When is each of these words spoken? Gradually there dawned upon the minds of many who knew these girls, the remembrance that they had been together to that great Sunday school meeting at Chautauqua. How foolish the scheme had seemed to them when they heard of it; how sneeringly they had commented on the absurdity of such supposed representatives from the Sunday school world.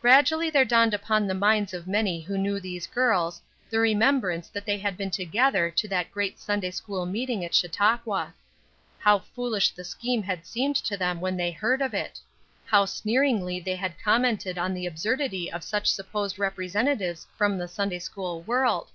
Gradually 0.00 0.50
there 0.50 0.64
dawned 0.64 0.92
upon 0.92 1.28
the 1.28 1.34
minds 1.36 1.72
of 1.72 1.86
many 1.86 2.20
who 2.20 2.36
knew 2.36 2.58
these 2.58 2.88
girls, 2.88 3.40
the 3.70 3.78
remembrance 3.78 4.48
that 4.48 4.66
they 4.66 4.76
had 4.76 4.96
been 4.96 5.12
together 5.12 5.70
to 5.70 5.86
that 5.86 6.10
great 6.10 6.40
Sunday 6.40 6.72
school 6.72 7.06
meeting 7.06 7.44
at 7.44 7.54
Chautauqua. 7.54 8.34
How 8.98 9.20
foolish 9.20 9.70
the 9.70 9.84
scheme 9.84 10.24
had 10.24 10.44
seemed 10.46 10.74
to 10.74 10.96
them 10.96 11.20
when 11.20 11.36
they 11.36 11.52
heard 11.52 11.80
of 11.80 11.94
it; 11.94 12.18
how 12.66 12.86
sneeringly 12.86 13.60
they 13.60 13.76
had 13.76 14.02
commented 14.02 14.58
on 14.58 14.74
the 14.74 14.84
absurdity 14.86 15.48
of 15.52 15.62
such 15.62 15.86
supposed 15.86 16.40
representatives 16.40 17.28
from 17.38 17.56
the 17.56 17.68
Sunday 17.68 18.00
school 18.00 18.40
world. 18.42 18.90